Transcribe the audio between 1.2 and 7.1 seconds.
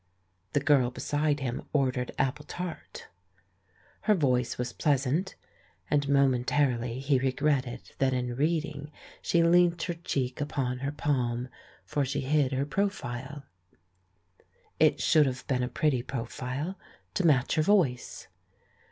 him ordered apple tart. Her voice was pleasant, and momentarily